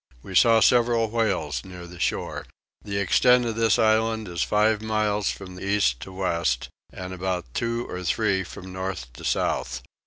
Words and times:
We 0.23 0.33
saw 0.33 0.61
several 0.61 1.11
whales 1.11 1.63
near 1.63 1.85
the 1.85 1.99
shore. 1.99 2.47
The 2.83 2.97
extent 2.97 3.45
of 3.45 3.55
this 3.55 3.77
island 3.77 4.27
is 4.27 4.41
five 4.41 4.81
miles 4.81 5.29
from 5.29 5.59
east 5.59 5.99
to 5.99 6.11
west; 6.11 6.69
and 6.91 7.13
about 7.13 7.53
two 7.53 7.87
or 7.87 8.03
three 8.03 8.43
from 8.43 8.73
north 8.73 9.13
to 9.13 9.23
south. 9.23 9.83